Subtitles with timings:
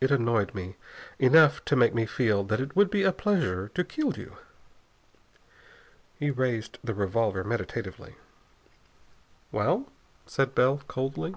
[0.00, 0.76] It annoyed me
[1.18, 4.36] enough to make me feel that it would be a pleasure to kill you."
[6.16, 8.14] He raised the revolver meditatively.
[9.50, 9.90] "Well?"
[10.26, 11.34] said Bell coldly.